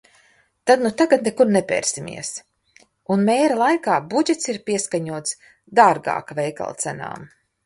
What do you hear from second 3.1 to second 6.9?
un mēra laikā budžets ir pieskaņots dārgāka veikala